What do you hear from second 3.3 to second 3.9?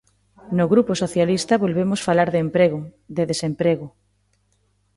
desemprego.